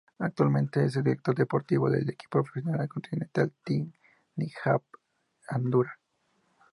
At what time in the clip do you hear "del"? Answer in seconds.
1.87-2.09